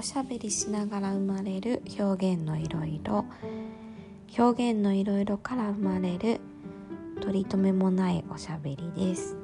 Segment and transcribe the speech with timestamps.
[0.00, 3.26] おしゃべりしながら生まれる表現のいろいろ
[4.38, 6.40] 表現のいろいろから生まれる
[7.20, 9.36] 取り留めもないおしゃべりです。